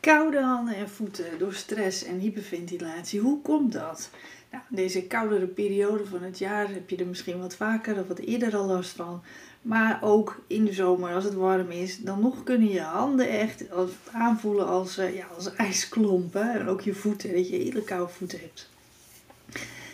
[0.00, 3.20] Koude handen en voeten door stress en hyperventilatie.
[3.20, 4.10] Hoe komt dat?
[4.50, 8.18] Nou, deze koudere periode van het jaar heb je er misschien wat vaker of wat
[8.18, 9.22] eerder al last van.
[9.62, 13.64] Maar ook in de zomer, als het warm is, dan nog kunnen je handen echt
[14.12, 16.52] aanvoelen als, uh, ja, als ijsklompen.
[16.52, 18.68] En ook je voeten, dat je hele koude voeten hebt.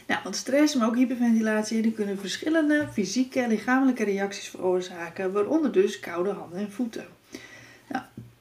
[0.06, 5.72] Nou, want stress, maar ook hyperventilatie, die kunnen verschillende fysieke en lichamelijke reacties veroorzaken, waaronder
[5.72, 7.06] dus koude handen en voeten.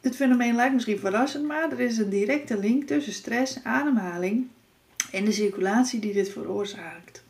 [0.04, 4.48] Dit fenomeen lijkt misschien verrassend, maar er is een directe link tussen stress, ademhaling
[5.12, 7.23] en de circulatie die dit veroorzaakt.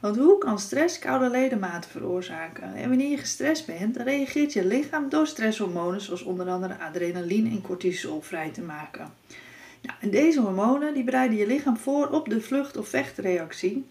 [0.00, 2.74] Want hoe kan stress koude ledematen veroorzaken?
[2.74, 7.62] En wanneer je gestrest bent, reageert je lichaam door stresshormonen zoals onder andere adrenaline en
[7.62, 9.12] cortisol vrij te maken.
[9.82, 13.84] Nou, en deze hormonen die bereiden je lichaam voor op de vlucht- of vechtreactie.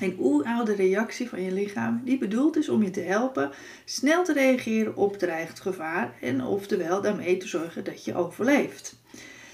[0.00, 3.50] Een oeroude reactie van je lichaam die bedoeld is om je te helpen
[3.84, 8.96] snel te reageren op dreigend gevaar en oftewel daarmee te zorgen dat je overleeft.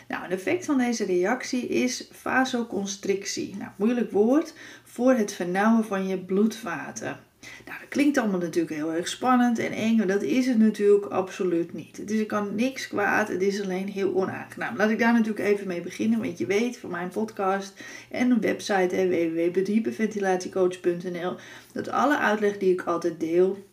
[0.09, 3.57] Nou, een effect van deze reactie is vasoconstrictie.
[3.57, 7.21] Nou, moeilijk woord voor het vernauwen van je bloedvaten.
[7.67, 11.07] Nou, dat klinkt allemaal natuurlijk heel erg spannend en eng, maar dat is het natuurlijk
[11.07, 12.09] absoluut niet.
[12.09, 14.77] Dus er kan niks kwaad, het is alleen heel onaangenaam.
[14.77, 18.41] Laat ik daar natuurlijk even mee beginnen, want je weet van mijn podcast en een
[18.41, 21.37] website www.hyperventilatiecoach.nl
[21.73, 23.71] dat alle uitleg die ik altijd deel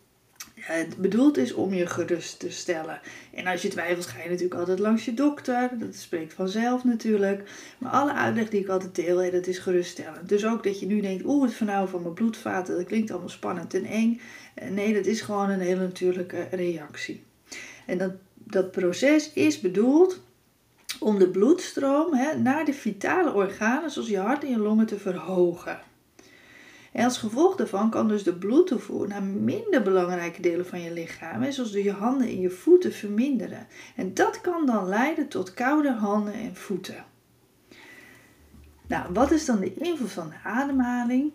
[0.60, 3.00] het bedoeld is om je gerust te stellen.
[3.34, 5.70] En als je twijfelt, ga je natuurlijk altijd langs je dokter.
[5.74, 7.50] Dat spreekt vanzelf natuurlijk.
[7.78, 10.30] Maar alle uitleg die ik altijd deel, dat is geruststellend.
[10.30, 13.30] Dus ook dat je nu denkt, oeh, het vernauwen van mijn bloedvaten, dat klinkt allemaal
[13.30, 14.22] spannend en eng.
[14.54, 17.24] Eh, nee, dat is gewoon een hele natuurlijke reactie.
[17.86, 20.20] En dat, dat proces is bedoeld
[21.00, 25.00] om de bloedstroom hè, naar de vitale organen, zoals je hart en je longen, te
[25.00, 25.80] verhogen.
[26.92, 31.52] En als gevolg daarvan kan dus de bloedtoevoer naar minder belangrijke delen van je lichaam,
[31.52, 33.68] zoals je handen en je voeten, verminderen.
[33.96, 37.06] En dat kan dan leiden tot koude handen en voeten.
[38.88, 41.32] Nou, wat is dan de invloed van de ademhaling?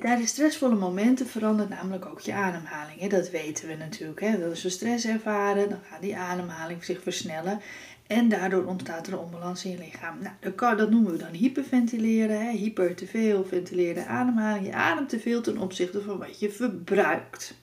[0.00, 3.10] tijdens stressvolle momenten verandert namelijk ook je ademhaling.
[3.10, 4.22] Dat weten we natuurlijk.
[4.48, 7.60] Als we stress ervaren, dan gaat die ademhaling zich versnellen.
[8.06, 10.18] En daardoor ontstaat er een onbalans in je lichaam.
[10.18, 12.40] Nou, dat, noemen we dan hyperventileren.
[12.40, 12.50] Hè?
[12.50, 14.66] Hyper te veel, ventileren, ademhaling.
[14.66, 17.54] Je ademt te veel ten opzichte van wat je verbruikt.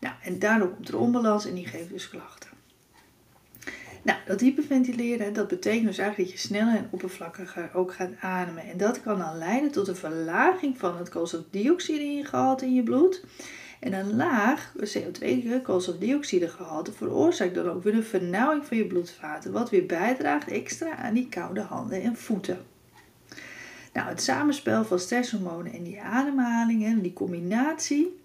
[0.00, 2.50] Nou, en daardoor komt er onbalans en die geeft dus klachten.
[4.02, 8.62] Nou, dat hyperventileren, dat betekent dus eigenlijk dat je sneller en oppervlakkiger ook gaat ademen.
[8.70, 13.24] En dat kan dan leiden tot een verlaging van het koolstofdioxide gehalte in je bloed.
[13.84, 19.70] En een laag CO2 koolstofdioxidegehalte veroorzaakt dan ook weer een vernauwing van je bloedvaten, wat
[19.70, 22.58] weer bijdraagt extra aan die koude handen en voeten.
[23.92, 28.20] Nou, het samenspel van stresshormonen en die ademhaling en die combinatie,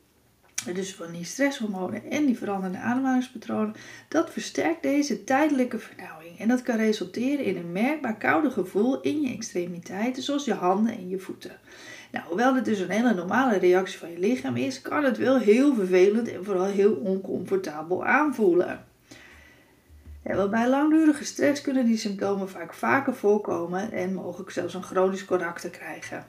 [0.74, 3.76] dus van die stresshormonen en die veranderende ademhalingspatronen,
[4.08, 6.40] dat versterkt deze tijdelijke vernauwing.
[6.40, 10.98] En dat kan resulteren in een merkbaar koude gevoel in je extremiteiten, zoals je handen
[10.98, 11.60] en je voeten.
[12.12, 15.38] Nou, hoewel dit dus een hele normale reactie van je lichaam is, kan het wel
[15.38, 18.86] heel vervelend en vooral heel oncomfortabel aanvoelen.
[20.24, 25.26] Ja, bij langdurige stress kunnen die symptomen vaak vaker voorkomen en mogelijk zelfs een chronisch
[25.26, 26.26] karakter krijgen.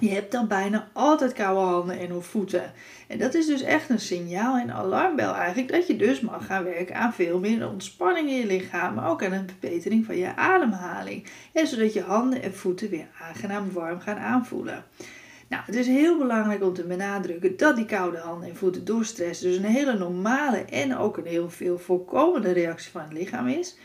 [0.00, 2.72] Je hebt dan bijna altijd koude handen en voeten.
[3.08, 6.64] En dat is dus echt een signaal en alarmbel eigenlijk dat je dus mag gaan
[6.64, 10.36] werken aan veel meer ontspanning in je lichaam, maar ook aan een verbetering van je
[10.36, 11.26] ademhaling.
[11.52, 14.84] En zodat je handen en voeten weer aangenaam warm gaan aanvoelen.
[15.48, 19.04] Nou, het is heel belangrijk om te benadrukken dat die koude handen en voeten door
[19.04, 23.48] stress dus een hele normale en ook een heel veel voorkomende reactie van het lichaam
[23.48, 23.76] is.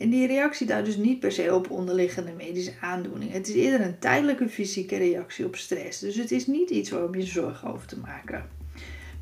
[0.00, 3.34] En die reactie duidt dus niet per se op onderliggende medische aandoeningen.
[3.34, 5.98] Het is eerder een tijdelijke fysieke reactie op stress.
[5.98, 8.48] Dus het is niet iets waarom je zorgen over te maken.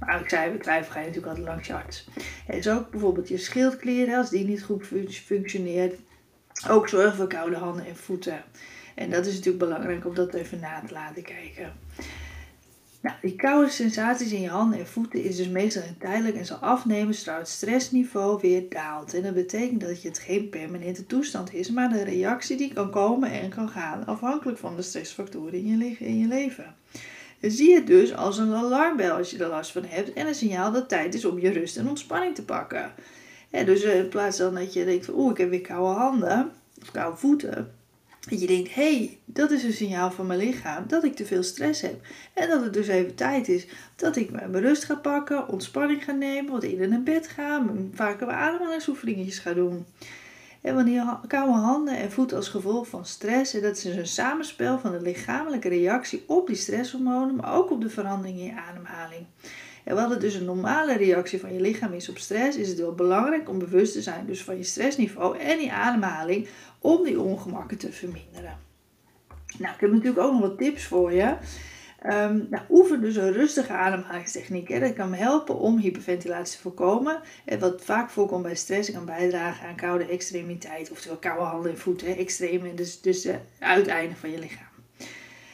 [0.00, 2.08] Maar ik zei, bij twijfel ga je natuurlijk altijd langs je arts.
[2.46, 5.94] Het is ook bijvoorbeeld je schildklier, als die niet goed functioneert.
[6.68, 8.44] Ook zorgen voor koude handen en voeten.
[8.94, 11.72] En dat is natuurlijk belangrijk om dat even na te laten kijken.
[13.00, 16.56] Nou, die koude sensaties in je handen en voeten is dus meestal tijdelijk en zal
[16.56, 19.14] afnemen zodra het stressniveau weer daalt.
[19.14, 23.30] En dat betekent dat het geen permanente toestand is, maar een reactie die kan komen
[23.30, 26.74] en kan gaan afhankelijk van de stressfactoren in je, in je leven.
[27.40, 30.72] zie het dus als een alarmbel als je er last van hebt en een signaal
[30.72, 32.92] dat het tijd is om je rust en ontspanning te pakken.
[33.50, 36.50] dus eh, in plaats van dat je denkt van oeh ik heb weer koude handen
[36.80, 37.77] of koude voeten,
[38.30, 41.26] dat je denkt, hé, hey, dat is een signaal van mijn lichaam dat ik te
[41.26, 42.06] veel stress heb.
[42.34, 43.66] En dat het dus even tijd is
[43.96, 48.28] dat ik mijn rust ga pakken, ontspanning ga nemen, wat in naar bed ga, vaker
[48.28, 49.86] ademhalingsoefeningetjes ga doen.
[50.60, 54.06] En wanneer koude handen en voeten als gevolg van stress, en dat is dus een
[54.06, 59.26] samenspel van de lichamelijke reactie op die stresshormonen, maar ook op de verandering in ademhaling.
[59.84, 62.78] En wat het dus een normale reactie van je lichaam is op stress, is het
[62.78, 66.48] wel belangrijk om bewust te zijn dus van je stressniveau en die ademhaling
[66.78, 68.58] om die ongemakken te verminderen.
[69.58, 71.36] Nou, ik heb natuurlijk ook nog wat tips voor je.
[72.06, 74.68] Um, nou, oefen dus een rustige ademhalingstechniek.
[74.68, 74.80] Hè.
[74.80, 77.20] Dat kan helpen om hyperventilatie te voorkomen.
[77.44, 80.90] En wat vaak voorkomt bij stress kan bijdragen aan koude extremiteit.
[80.90, 82.16] Oftewel koude handen en voeten.
[82.16, 84.67] Extreme, dus, dus de uiteinden van je lichaam.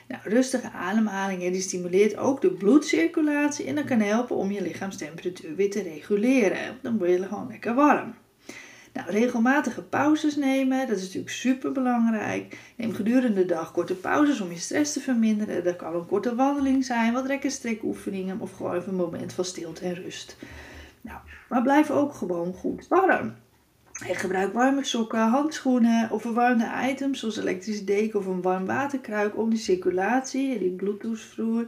[0.08, 3.66] Nou, rustige ademhaling die stimuleert ook de bloedcirculatie.
[3.66, 6.78] En dat kan helpen om je lichaamstemperatuur weer te reguleren.
[6.82, 8.14] Dan word je gewoon lekker warm.
[8.92, 12.58] Nou, regelmatige pauzes nemen, dat is natuurlijk super belangrijk.
[12.76, 15.64] Neem gedurende de dag korte pauzes om je stress te verminderen.
[15.64, 19.32] Dat kan een korte wandeling zijn, wat rek- en strekoefeningen of gewoon even een moment
[19.32, 20.36] van stilte en rust.
[21.00, 21.18] Nou,
[21.48, 23.34] maar blijf ook gewoon goed warm.
[23.94, 29.36] En gebruik warme sokken, handschoenen of verwarmde items zoals elektrische deken of een warm waterkruik
[29.36, 31.66] om die circulatie en die bloedtoesvloer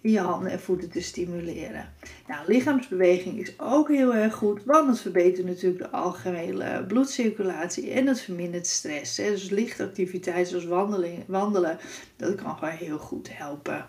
[0.00, 1.92] in je handen en voeten te stimuleren.
[2.26, 8.06] Nou, lichaamsbeweging is ook heel erg goed, want het verbetert natuurlijk de algemene bloedcirculatie en
[8.06, 9.16] het vermindert stress.
[9.16, 9.30] Hè.
[9.30, 11.78] Dus lichtactiviteit zoals wandelen, wandelen,
[12.16, 13.86] dat kan gewoon heel goed helpen.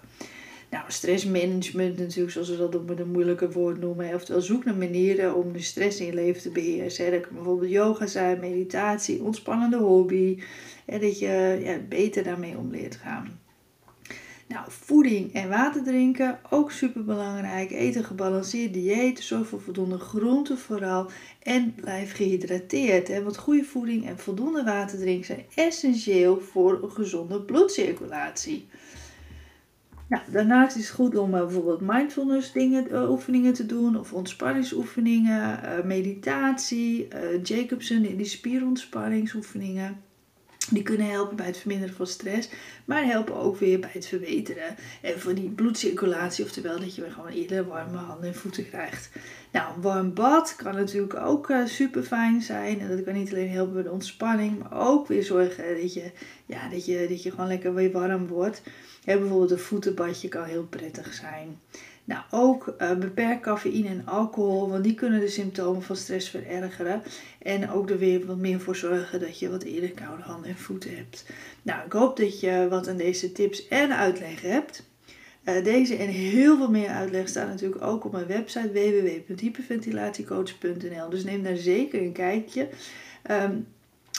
[0.69, 4.13] Nou, stressmanagement natuurlijk, zoals we dat met een moeilijke woord noemen.
[4.13, 7.11] Oftewel, zoek naar manieren om de stress in je leven te beheersen.
[7.11, 10.39] Dat kan bijvoorbeeld yoga zijn, meditatie, ontspannende hobby.
[10.85, 13.39] En dat je ja, beter daarmee om leert gaan.
[14.47, 17.71] Nou, voeding en water drinken, ook super belangrijk.
[17.71, 21.09] Eet een gebalanceerd dieet, zorg voor voldoende groenten vooral.
[21.43, 23.07] En blijf gehydrateerd.
[23.07, 23.23] Hè?
[23.23, 28.67] Want goede voeding en voldoende water drinken zijn essentieel voor een gezonde bloedcirculatie.
[30.09, 34.13] Nou, daarnaast is het goed om uh, bijvoorbeeld mindfulness dingen, uh, oefeningen te doen of
[34.13, 37.07] ontspanningsoefeningen, uh, meditatie,
[37.43, 40.08] Jacobson die spierontspanningsoefeningen.
[40.71, 42.49] Die kunnen helpen bij het verminderen van stress,
[42.85, 47.11] maar helpen ook weer bij het verbeteren en van die bloedcirculatie, oftewel dat je weer
[47.11, 49.09] gewoon eerder warme handen en voeten krijgt.
[49.51, 53.31] Nou, een warm bad kan natuurlijk ook uh, super fijn zijn en dat kan niet
[53.31, 56.11] alleen helpen bij de ontspanning, maar ook weer zorgen dat je,
[56.45, 58.61] ja, dat je, dat je gewoon lekker weer warm wordt.
[59.05, 61.59] Bijvoorbeeld een voetenbadje kan heel prettig zijn.
[62.09, 67.01] Nou, ook uh, beperk cafeïne en alcohol, want die kunnen de symptomen van stress verergeren.
[67.41, 70.57] En ook er weer wat meer voor zorgen dat je wat eerder koude handen en
[70.57, 71.25] voeten hebt.
[71.61, 74.87] Nou, ik hoop dat je wat aan deze tips en uitleg hebt.
[75.43, 81.09] Uh, deze en heel veel meer uitleg staan natuurlijk ook op mijn website www.hyperventilatiecoach.nl.
[81.09, 82.67] Dus neem daar zeker een kijkje.
[83.31, 83.67] Um,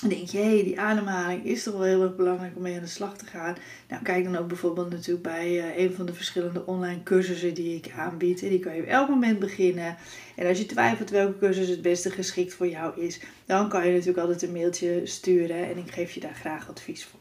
[0.00, 2.75] dan denk je, hé, hey, die ademhaling is toch wel heel erg belangrijk om mee
[2.75, 3.56] aan de slag te gaan.
[3.88, 7.76] Nou, kijk dan ook bijvoorbeeld natuurlijk bij uh, een van de verschillende online cursussen die
[7.76, 8.43] ik aanbied.
[8.43, 9.97] En die kan je op elk moment beginnen.
[10.37, 13.93] En als je twijfelt welke cursus het beste geschikt voor jou is, dan kan je
[13.93, 17.19] natuurlijk altijd een mailtje sturen en ik geef je daar graag advies voor.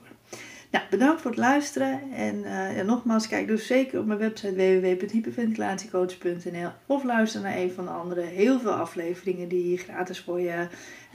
[0.72, 2.12] Nou, bedankt voor het luisteren.
[2.12, 7.86] En uh, nogmaals, kijk dus zeker op mijn website www.hyperventilatiecoach.nl of luister naar een van
[7.86, 10.68] de andere heel veel afleveringen die hier gratis voor je,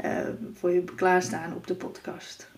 [0.05, 0.19] uh,
[0.53, 2.53] voor je klaarstaan op de podcast.